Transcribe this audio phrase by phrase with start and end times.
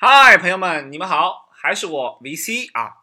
[0.00, 2.98] 嗨，朋友们，你们好，还是我 VC 啊，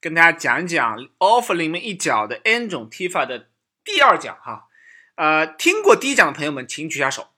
[0.00, 3.48] 跟大家讲一讲 offer 里面一角的 N 种踢法的
[3.82, 4.68] 第二讲哈。
[5.16, 7.30] 呃，听过第一讲的朋友们，请举下手。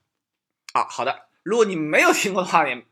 [0.75, 2.85] 啊，好的，如果你没有听过的话也，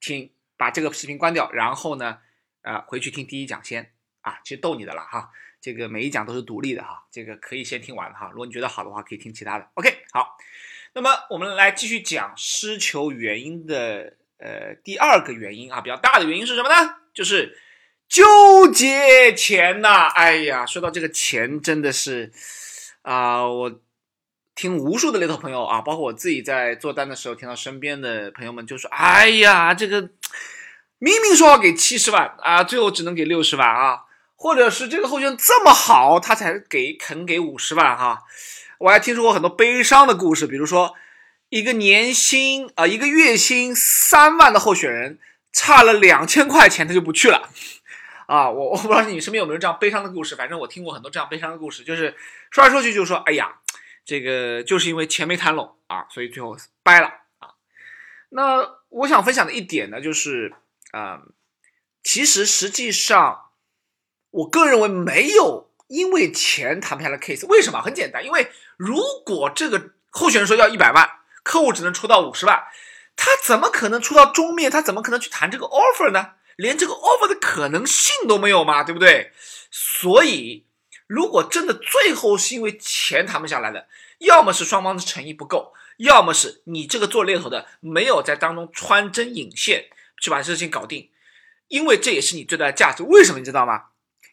[0.00, 2.18] 请把这个视频关掉，然后呢，
[2.62, 3.92] 呃，回去听第一讲先
[4.22, 5.30] 啊，其实逗你的了哈。
[5.60, 8.30] 这个每一讲都是独立的哈，这个可以先听完哈。
[8.32, 9.70] 如果你觉得好的话，可以听其他的。
[9.74, 10.36] OK，好，
[10.92, 14.16] 那么我们来继续讲失球原因的。
[14.44, 16.96] 呃，第二个原因啊，比较大的原因是什么呢？
[17.14, 17.56] 就是
[18.10, 20.08] 纠结钱呐。
[20.14, 22.30] 哎呀，说到这个钱，真的是
[23.00, 23.80] 啊，我
[24.54, 30.10] 听无数的猎头朋友啊，包括我自己在做单的时候，听到身边的朋友们就说：“哎呀，这个
[30.98, 34.00] 明明说要给七十万啊，最后只能给六十万啊，
[34.36, 38.24] 或者是这个候选人这么好，他才给肯给五十万哈。”
[38.80, 40.94] 我还听说过很多悲伤的故事，比如说。
[41.54, 45.20] 一个年薪啊，一个月薪三万的候选人，
[45.52, 47.48] 差了两千块钱他就不去了，
[48.26, 52.16] 啊，我我不知道你身边有没有这样悲伤的故事，反正我听过很多这样悲伤的故事，就是
[52.50, 53.58] 说来说去就是说，哎呀，
[54.04, 57.06] 这个就是因为钱没谈拢啊，所以最后掰了
[57.38, 57.54] 啊。
[58.30, 60.52] 那我想分享的一点呢，就是
[60.90, 61.22] 啊，
[62.02, 63.50] 其实实际上，
[64.32, 67.80] 我个人认为没有因为钱谈不下来 case，为什么？
[67.80, 71.08] 很简单，因为如果这个候选人说要一百万。
[71.44, 72.64] 客户只能出到五十万，
[73.14, 74.68] 他怎么可能出到中面？
[74.68, 76.32] 他怎么可能去谈这个 offer 呢？
[76.56, 79.32] 连这个 offer 的可能性都没有嘛，对不对？
[79.70, 80.66] 所以，
[81.06, 91.10] 如果真的最后是因为钱谈不下来的，要么是双方的诚意不够，要么是你这个做猎头的没有在当中穿针引线去把事情搞定，
[91.68, 93.02] 因为这也是你最大的价值。
[93.02, 93.86] 为什么你知道吗？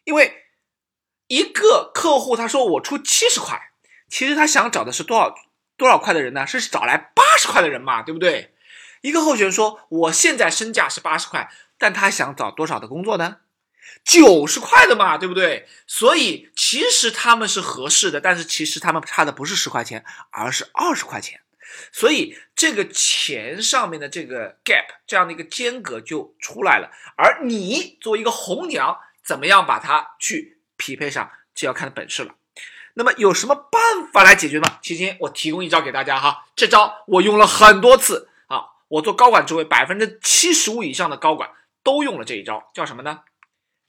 [0.04, 0.44] 因为
[1.26, 3.72] 一个客户他说我出七十块，
[4.08, 5.34] 其实他想找的是多少？
[5.82, 6.46] 多少块的人呢？
[6.46, 8.54] 是找来八十块的人嘛，对不对？
[9.00, 13.38] 一个候选人说：“我现在身价是八十块，但他想找多少的工作呢？
[14.04, 15.66] 九十块的嘛，对不对？
[15.88, 21.40] 所以其实他们是合适的，但是其实他们差的不是十块钱，而是二十块钱。
[21.90, 26.92] 所以这个钱上面的这个 gap 这样的一个间隔就出来了。
[27.16, 32.36] 而你作为一个红娘，怎么样把它去匹配上，就要看本事了。”
[32.94, 33.80] 那么有什么办
[34.12, 34.78] 法来解决吗？
[34.82, 41.50] 期间我提供一招给大家哈，这招我用了很多次啊，我做高管职位百分之七十五以上的高管
[41.82, 43.20] 都用了这一招，叫什么呢？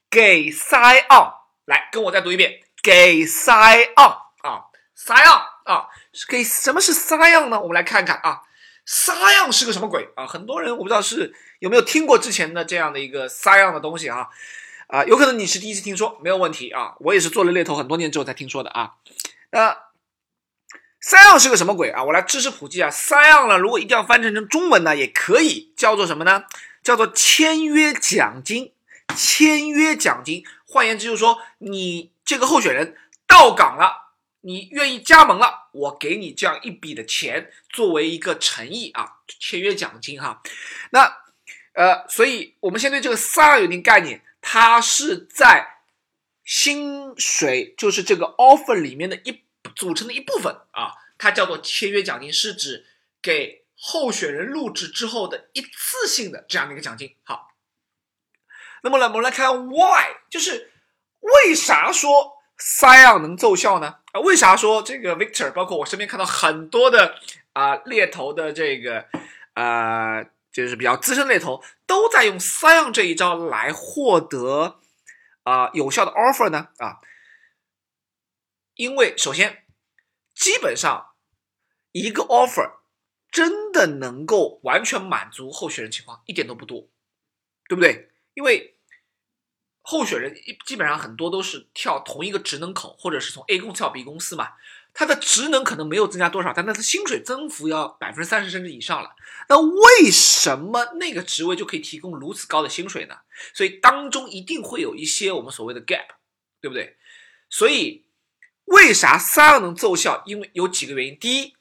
[0.10, 1.34] 给 si on，
[1.66, 3.52] 来跟我再读一遍，给 si
[3.96, 4.12] on
[4.44, 4.66] 啊
[4.96, 5.88] si on 啊，
[6.30, 7.60] 给什么是 sign on 呢？
[7.60, 8.42] 我们来看看啊
[8.88, 10.26] ，sign on 是个什么鬼啊？
[10.26, 14.30] 很多人我不知道是有没有听过之前的这样的一个 sign on 的东西啊。
[14.94, 16.94] 啊，有可能你是第一次听说，没有问题啊。
[17.00, 18.94] 我也是做了猎头很多年之后才听说的啊。
[19.50, 19.76] 那
[21.02, 22.04] 三样是个什么鬼啊？
[22.04, 22.92] 我来知识普及啊。
[22.92, 26.44] 三样呢，如果一定要翻成成中文呢，也可以叫做什么呢？
[26.84, 28.72] 叫做签约奖金。
[29.16, 34.12] 签约奖金，换言之就是说，你这个候选人到岗了，
[34.42, 40.44] 你愿意加盟了，我给你这样一笔的钱作为一个诚意啊，签约奖金哈。
[40.92, 41.18] 那
[41.74, 44.22] 呃，所以我们先对这个三样有一定概念。
[44.46, 45.80] 它是在
[46.44, 52.86] 薪水，就是这个 offer 里面的一组成的一部分啊，它叫做签约奖金，是指
[53.22, 57.16] 给候选人入职之后的一次性的这样的一个奖金。
[57.24, 57.54] 好，
[58.84, 60.74] 那么呢，我们来看 why，就是
[61.22, 64.00] 为啥说 s i o n 能奏效呢？
[64.12, 67.16] 啊，为啥说这个 Victor，包括我身边看到很多的
[67.54, 69.06] 啊猎头的这个
[69.54, 70.26] 啊。
[70.54, 74.80] 就是比较资深猎头都在用 Scion 这一招来获得
[75.42, 77.02] 啊有效的 offer 呢啊，
[78.76, 79.66] 因为首先
[80.36, 81.16] 基本上
[81.92, 82.76] 一个 offer
[83.32, 86.88] 真的能够完全满足候选人情况一点都不多，
[87.68, 88.12] 对不对？
[88.36, 88.78] 因为
[89.82, 90.36] 候选人
[90.66, 94.54] 基本上很多都是跳同一个职能口，或者是从 A 公司跳 B 公司嘛。
[94.96, 99.16] 他的职能可能没有增加多少，但他的薪水增幅要百分之三十甚至以上了。
[99.50, 103.18] 那为什么那个职位就可以提供如此高的薪水呢？
[103.56, 106.10] 所以当中一定会有一些我们所谓的 gap，
[106.62, 106.96] 对不对？
[107.50, 108.06] 所以
[108.66, 110.22] 为啥三二能奏效？
[110.28, 111.18] 因为有几个原因。
[111.18, 111.56] 第一，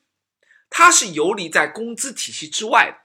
[0.69, 2.99] 它是游离在工资体系之外的，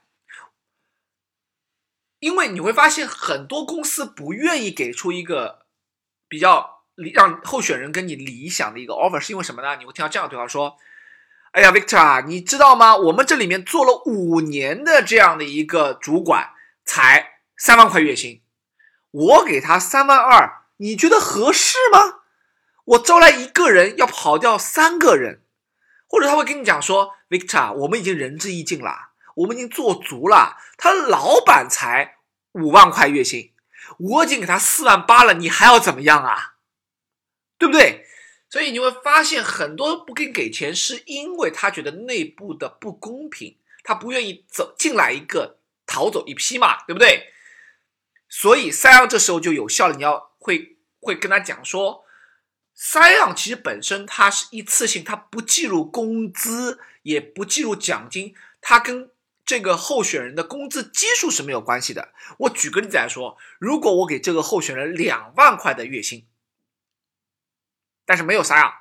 [2.18, 5.64] 因为你会发现很多公司不愿意给出一个
[6.28, 6.77] 比较。
[7.14, 9.76] 让候选人跟你理想的一个 offer 是因为什么呢？
[9.76, 10.76] 你会听到这样对话说
[11.52, 12.96] ：“哎呀，Victor，啊你知道吗？
[12.96, 16.50] 我们这里面做了五年的这样的一个主管，
[16.84, 18.42] 才三万块月薪，
[19.12, 22.22] 我给他三万二，你觉得合适吗？
[22.84, 25.42] 我招来一个人要跑掉三个人，
[26.08, 32.16] 或者他会跟你讲说：Victor，我们已经仁至义尽了，我们已经做足了，他老板才
[32.52, 33.52] 五万块月薪，
[33.98, 36.54] 我已经给他四万八了，你还要怎么样啊？
[37.58, 38.06] 对不对？
[38.50, 47.34] 所以你会发现，很多不给给钱，是因为他觉得内部的不公平，他不愿意走进来一个逃走一批嘛，对不对？
[48.26, 52.06] 所以三样这时候就有效了，你要会会跟他讲说，
[52.74, 59.10] 三样其实本身它是一次性，它不计入工资，也不计入奖金，它跟
[59.44, 62.14] 这个候选人的工资基数是没有关系的。
[62.38, 66.24] 我举个例子来说，如果我给这个候选人两万块的月薪。
[68.08, 68.72] 但是没有三样，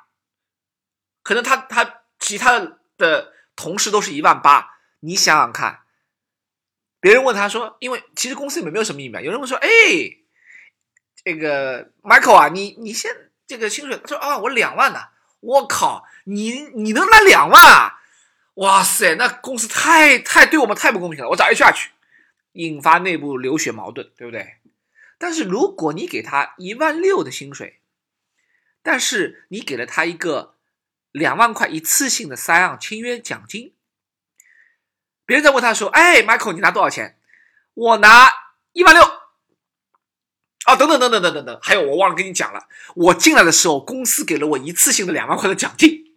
[1.22, 5.82] 可能他他其他的同事都是一万八，你想想看，
[7.02, 9.68] 别人问他说，因为其实公司里面没有什么秘密，有人问说，哎，
[11.26, 15.10] 这个 Michael 啊，你你现这个薪水，他说啊，我两万呢，
[15.42, 18.00] 我靠，你你能拿两万啊？
[18.54, 21.92] 哇塞，那公司太太对我们太不公平了，我找 HR 去，
[22.54, 24.56] 引发内部流血矛盾，对不对？
[25.18, 27.82] 但是如果你给他一万六的薪水，
[28.88, 30.56] 但是你给了他一个
[31.12, 33.74] 两万块一次性的三样签约奖金，
[35.26, 37.20] 别人在问他说：“哎，Michael，你拿多少钱？”
[37.76, 38.30] 我拿
[38.72, 39.04] 一万六。
[39.04, 46.16] 啊，等等等等等等等，还有我忘了跟你讲了，我进来的时候公司给了我一次性的两万块的奖金。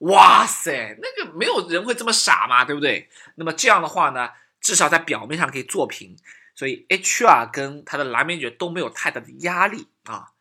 [0.00, 3.08] 哇塞，那个没有人会这么傻嘛，对不对？
[3.36, 6.14] 那么这样的话呢，至少在表面上可以做平，
[6.54, 10.32] 所以 HR 跟他的蓝面爵都没有太大的压力啊。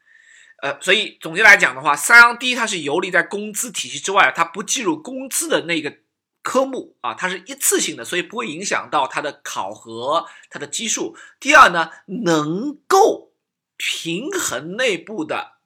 [0.65, 5.99] 呃，所以总结来讲的话，三阳第一它是游离在工资体系之外，它不计入工资的那个
[6.41, 11.15] 科目啊，它是一次性的，所以不会影响到它的考核、它的基数。
[11.39, 13.31] 第二呢，能够
[13.77, 15.57] 平衡内部的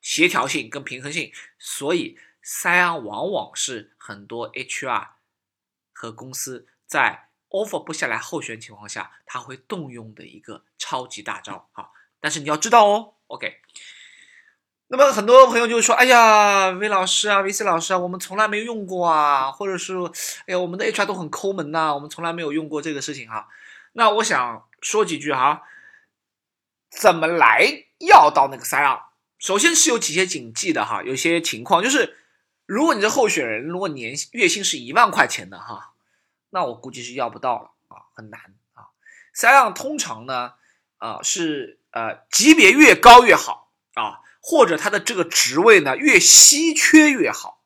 [0.00, 5.10] 协调性跟平衡性，所以三阳往往是很多 HR
[5.92, 11.68] 和公司在 offer 不下来候选情况下，他会动用的一个超级大招。
[11.70, 13.60] 好，但是你要知道哦，OK。
[14.92, 19.94] 那么很多朋友就说：“哎呀，魏老师啊，VC 老师啊，我们从来没用过啊，或者是，
[20.46, 23.46] 哎呀，我们的 HR 都很抠门呐，我们从来没有用过这个事情哈。”
[23.94, 25.62] 那我想说几句哈，
[26.90, 29.00] 怎么来要到那个三二？
[29.38, 32.16] 首先是有几些谨记的哈，有些情况就是，
[32.66, 35.92] 如果你的候选人如果年薪月薪是一万块钱的哈，
[36.50, 38.40] 那我估计是要不到了啊，很难
[38.72, 38.90] 啊。
[39.32, 40.54] 三样通常呢，
[40.98, 44.18] 啊是呃级别越高越好啊。
[44.42, 47.60] 或者他的这个职位呢越稀缺越好，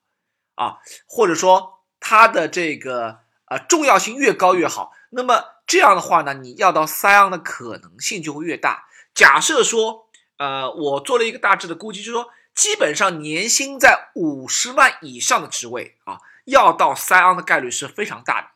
[0.57, 4.93] 啊，或者说他的这个呃重要性越高越好。
[5.11, 8.89] 那么这样的话呢，你要到三样的可能性就会越大。
[9.15, 18.49] 假设说，呃，我做了一个大致的估计，就是说，基本上年薪在五十万以上的职位啊，要到三样的概率是非常大的，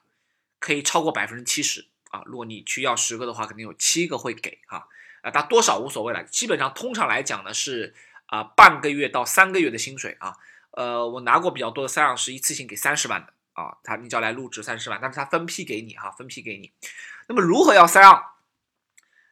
[0.59, 2.23] 可以超过百分之七十啊。
[2.27, 4.87] 如果你去要十个的话，肯定有七个会给啊，
[5.23, 6.25] 啊，他多少无所谓了。
[6.25, 7.95] 基本上通常来讲呢是。
[8.29, 10.37] 啊，半个月到三个月的薪水啊，
[10.71, 16.73] 呃，我拿过比较多的三样是一次性给三十万的啊，他你只要来入职三十万，但是他分批给你哈，分批给你。
[17.27, 18.23] 那么如何要三样？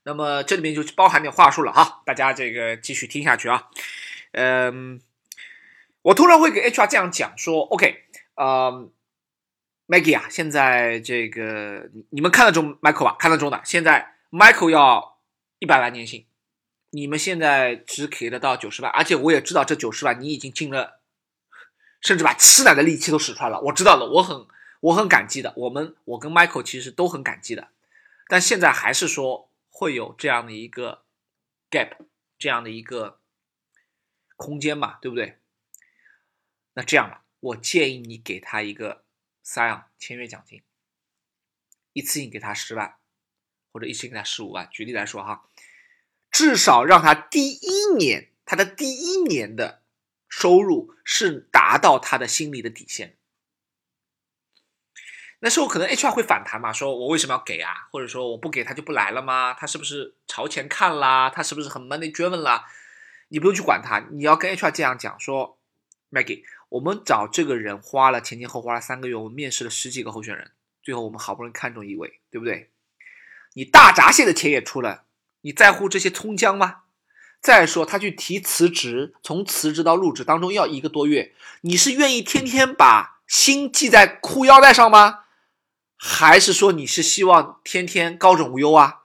[0.05, 3.69] 那么这里面就包含点话术了哈，大家这个继续听下去啊。
[4.33, 5.01] 嗯，
[6.03, 8.05] 我突然会给 HR 这样讲说，OK，
[8.37, 8.89] 呃
[9.89, 13.17] ，Maggie 啊，现在这个你们看得中 Michael 吧？
[13.19, 15.19] 看得中的，现在 Michael 要
[15.59, 16.27] 一百万年薪。
[16.97, 21.03] 你们现在只给得到九十万，而且我也知道这九十万你已经尽了，
[22.01, 23.61] 甚至把吃奶的力气都使出来了。
[23.61, 24.47] 我知道了，我很
[24.81, 25.53] 我很感激的。
[25.57, 27.69] 我们我跟 Michael 其实都很感激的，
[28.29, 31.05] 但现在还是说会有这样的一个
[31.71, 31.99] gap，
[32.39, 33.21] 这样的一个
[34.37, 35.39] 空间嘛，对不对？
[36.73, 39.05] 那这样吧，我建议你给他一个
[39.45, 40.63] sign 签约奖金，
[41.93, 42.97] 一次性给他十万，
[43.71, 44.67] 或者一次性给他十五万。
[44.71, 45.45] 举例来说哈。
[46.37, 49.81] 至少让他第一年，他的第一年的
[50.29, 53.17] 收入是达到他的心理的底线。
[55.39, 57.89] 那时候可能 HR 会反弹嘛，说我为什么要给啊？
[57.91, 59.55] 或者说我不给他就不来了吗？
[59.55, 61.31] 他是不是朝前看啦？
[61.31, 62.67] 他是不是很 money driven 啦？
[63.29, 65.59] 你不用去管他，你要跟 HR 这样讲说
[66.11, 70.53] ，Maggie，我们找这个人花了前前后花了三个月，我们面试了十几个候选人，
[70.83, 72.71] 最后我们好不容易看中一位，对不对？
[73.55, 75.06] 你大闸蟹的钱也出了。
[75.43, 76.83] 你在乎这些葱姜吗？
[77.41, 85.21] 再说他去提辞职，从辞职到入职当中要一个多月，你是愿意天天把心系在裤腰带上吗？
[85.97, 89.03] 还是说你是希望天天高枕无忧啊？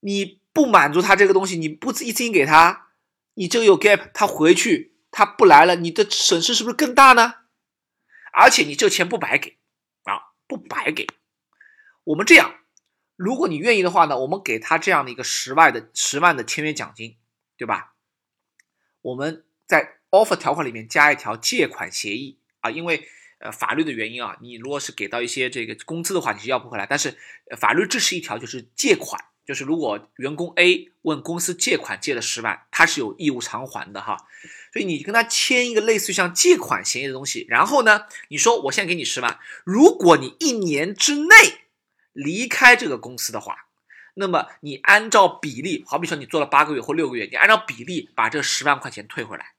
[0.00, 2.90] 你不满足他这个东西，你不一次性给他，
[3.34, 7.34] 你这个有 gap，他回去他不来了，你的损失是不是更大呢？
[8.32, 9.56] 而且你这钱不白给
[10.04, 11.06] 啊，不白给，
[12.04, 12.54] 我们这样。
[13.16, 17.16] 如果你愿意的话呢，我们给他这样的一个十万的十万的签约奖金，
[17.56, 17.94] 对吧？
[19.02, 23.08] 我们在 offer 条款里面加一条借款协议啊，因为
[23.38, 26.86] 呃法律的原因啊，你如果是给到一些这个工资的话，你是要不回来。
[26.88, 27.16] 但是
[27.58, 29.24] 法律支持一条就是借款。
[29.46, 34.26] 就是如果员工 A 问公司借款借了十万，他是有义务偿还的哈，
[34.72, 41.36] 所以你跟他签一个类似于像借款协议的东西，然后呢，你说我现在给你十万，如果你一年之内
[42.16, 43.66] 离开这个公司的话，
[44.14, 49.52] 那么你按照比例，好比说你做了八个月或六个月，你按照比例把这十万块钱退回来。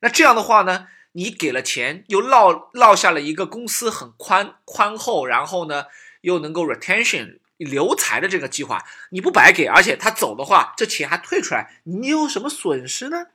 [0.00, 5.86] 那这样的话呢，你给了钱，又落落下了一个公司很宽宽厚，然后呢
[6.20, 7.38] 又能够 retention。
[7.60, 13.26] 留才的这个计划你不白给，而且他走的话，这钱还退出来，你有什么损失呢？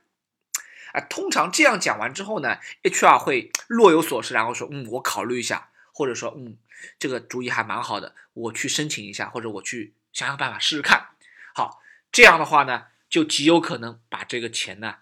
[0.92, 6.56] 啊，通常这样讲完之后呢，HR 会若有所思，然后说，嗯，我考虑一下，或者说，嗯，
[6.98, 11.08] 这个主意还蛮好的，我去申请一下，或者我去想想办法试试看。
[11.54, 11.80] 好，
[12.10, 14.96] 这样的话呢，就极有可能把这个钱呢，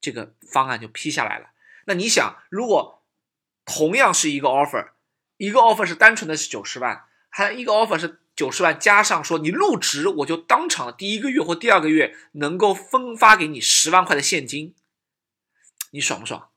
[0.00, 1.50] 这个方案就批下来了。
[1.86, 3.02] 那你想，如果
[3.64, 4.90] 同样是一个 offer，
[5.36, 8.20] 一个 offer 是单纯的是九十万，还一个 offer 是。
[8.38, 14.76] 九十万加上说你入职，我就当场第一个月或第二个月能够分发给你十万块的现金，
[15.90, 16.48] 你爽不爽？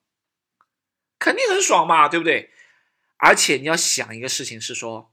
[1.17, 2.51] 肯定很爽嘛，对不对？
[3.21, 5.11] 而且你要想一个事情是说，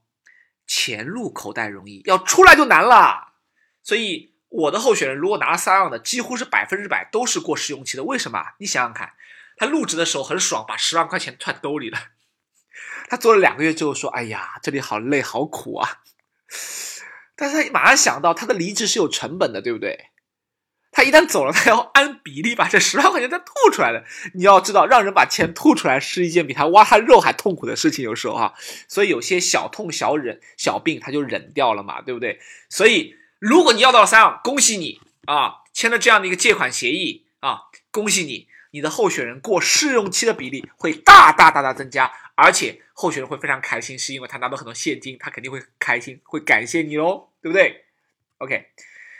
[0.65, 3.35] 钱入口袋容易，要出来就难了。
[3.83, 8.03] 所以我的候选人如果拿了三样的，几乎是百分之百都是过试用期的。
[8.03, 8.43] 为什么？
[8.57, 9.13] 你想想看，
[9.57, 11.99] 他入职的时候很爽，把十万块钱揣兜里了。
[13.09, 16.01] 他做了两个月之后说：“哎呀，这里好累，好苦啊。”
[17.37, 20.08] 但是他马上想到，他的离职是有成本的，对不对？
[20.91, 24.03] 他一旦走了，他要按比例把这十万块钱再吐出来的。
[24.33, 28.53] 你要知道，让人把钱吐出来是一件比他挖他肉还痛苦的事情，有时候哈。
[28.87, 32.39] 所以有些小痛小忍小病，他就忍掉了嘛，对不对？
[32.69, 38.47] 所以如果你要到了三万，恭喜你啊，签了这样的一个借款协议啊，恭喜你。
[38.71, 47.85] 你的候选人过试用期的比例会大大大大增加，而且候选人会非常开心，是因为他拿到很多现金，他肯定会开心，会感谢你哦，对不对
[48.37, 48.67] ？OK，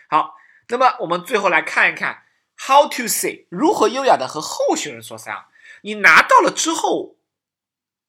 [0.08, 0.36] 好，
[0.70, 2.24] 那么我们最后来看一看
[2.58, 5.46] How to say 如何优雅的和候选人说三。
[5.82, 7.18] 你拿到了之后，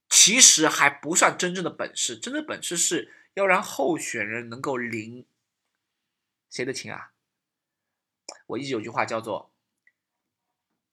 [0.09, 5.27] 其实还不算真正的本事，真正本事是要让候选人能够领
[6.51, 7.13] 谁的情啊？
[8.49, 9.51] 我一直有句话叫做。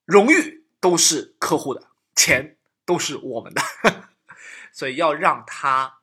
[0.05, 3.61] 荣誉都是客户的，钱都是我们的，
[4.71, 5.99] 所以要让他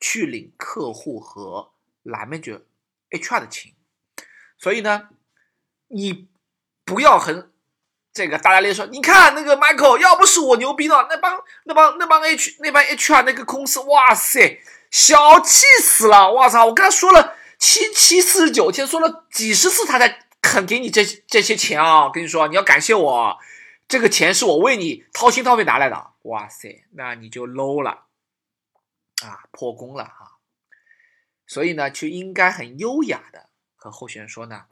[0.00, 2.62] 去领客户和蓝 manager
[3.10, 3.74] HR 的情。
[4.58, 5.08] 所以呢，
[5.88, 6.28] 你
[6.84, 7.50] 不要很
[8.12, 14.60] 这个大大咧说，你看那个 Michael，要不是我牛逼呢，那帮那帮那帮 H 那帮 HR 那个公司，哇塞，
[14.90, 16.32] 小气死了！
[16.32, 20.24] 我操，我跟他说了七七四十九天，说了几十次，他才。
[20.40, 22.08] 肯给你这这些钱啊！
[22.10, 23.38] 跟你说，你要感谢我，
[23.88, 26.12] 这个钱是我为你掏心掏肺拿来的。
[26.22, 28.04] 哇塞，那你就 low 了
[29.24, 30.38] 啊，破功了哈。
[31.44, 34.66] 所以呢，就应该很优雅的和候选人说呢，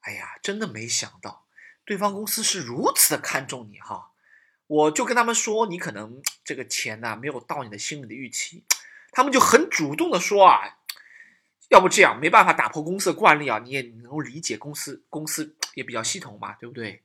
[0.00, 1.46] 哎呀，真的没想到
[1.86, 4.10] 对方公司是如此的看重你哈。
[4.66, 8.64] 我就跟他们说，你可能这个钱呢没有到你的心里的预期，
[9.12, 10.74] 他们就很主动的说啊。
[11.70, 17.02] 要不这样没办法打破公司的惯例啊，你也能够理解公司公司也比较系统嘛，对不对？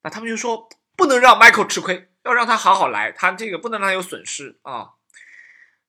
[0.00, 4.92] 那他们就说不能让 Michael 吃亏，要让他好好来，他这个不能让他有损失啊。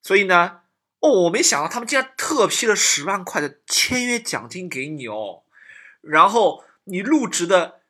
[0.01, 0.60] 所以呢，
[1.01, 5.43] 哦，我没想到他们竟然特批了十万块的签约奖金给你哦，
[6.01, 7.81] 然后你入职的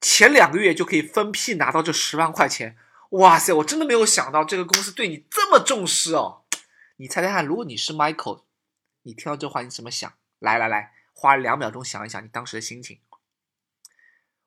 [0.00, 2.76] 前两个月就可以分批拿到这十万块钱。
[3.10, 6.44] 哇塞，我真的没有想到这个公司对你这么重视哦。
[6.96, 8.44] 你猜猜看，如果你是 Michael？
[9.02, 10.12] 你听到这话，你怎么想？
[10.38, 13.00] 来来来，花两秒钟想一想你当时的心情，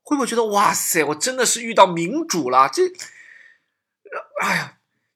[0.01, 2.67] 会不会觉得哇塞，我真的是遇到民主了？
[2.67, 2.83] 这，
[4.41, 4.74] 哎呀，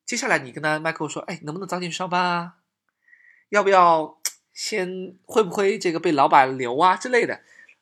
[0.09, 2.55] 接下来你跟他 Michael 说，哎，能不能早点上班啊？
[3.49, 4.17] 要不要
[4.51, 7.41] 先会不会这个被老板留啊之类的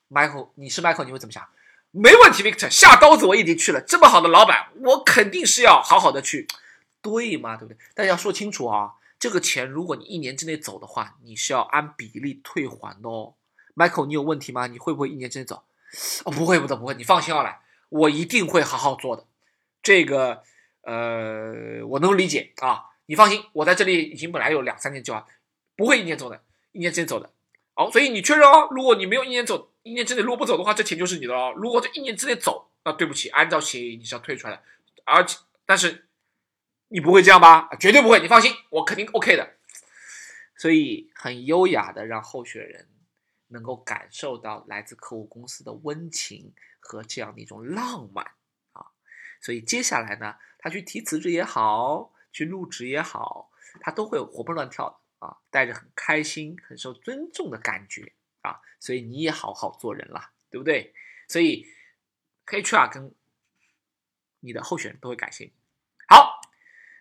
[0.09, 1.47] ？Michael，你是 Michael，你会怎么想？
[1.91, 6.45] 没问题，Victor，下刀子我已经去了，这么好的老板，我肯定是要好好的去，
[7.01, 7.55] 对吗？
[7.55, 7.77] 对不对？
[7.95, 8.95] 但要说清楚啊。
[9.17, 13.35] 这个钱，如果你一年之内走的话，你是要按比例退还的哦。
[13.73, 14.67] Michael，你有问题吗？
[14.67, 15.63] 你会不会一年之内走？
[16.25, 16.93] 哦，不会，不会，不会。
[16.95, 19.25] 你放心好了，我一定会好好做的。
[19.81, 20.43] 这个，
[20.87, 22.85] 呃，我能理解啊。
[23.05, 25.27] 你放心，我在这里已经本来有两三年计划，
[25.75, 26.41] 不会一年走的，
[26.71, 27.29] 一年之内走的。
[27.75, 28.67] 好，所以你确认哦。
[28.71, 31.53] 如果你没有一年走，一年之内如果不走的话，这钱就是你的哦。
[31.55, 34.63] 如果这一年之内走，那对不起，按照协议你是要退出来的。
[35.05, 36.05] 而且，但是。
[36.89, 37.67] 你不会这样吧？
[37.81, 39.55] 绝对不会，你放心，我肯定 OK 的。
[40.55, 42.87] 所以很优雅的让候选人
[43.49, 48.31] 能够感受到来自客户公司的温情和这样的一种浪漫
[48.71, 48.85] 啊。
[49.41, 50.35] 所以接下来呢，
[50.67, 58.59] 他去提辞职也好，去入职也好，他都会活蹦乱跳的啊，带着很开心、很受尊重的感觉啊。
[58.77, 60.93] 所以你也好好做人啦，对不对？
[61.29, 61.65] 所以
[62.47, 63.15] HR 跟
[64.41, 65.53] 你的候选人都会感谢你。
[66.09, 66.41] 好，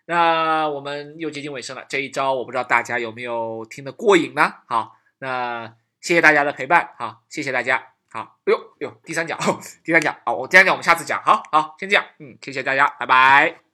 [0.05, 4.61] 那我们又接近尾声了，这一招我不知道大家有没有听得过瘾呢？
[4.67, 9.37] 好，那谢谢大家的陪伴，好，谢谢大家，好，哎呦哎呦，第三讲，
[9.83, 13.66] 第三讲，啊，我第三讲我们下次讲，好好，先这样，嗯，谢谢大家，拜拜。